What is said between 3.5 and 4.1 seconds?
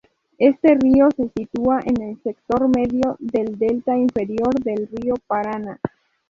delta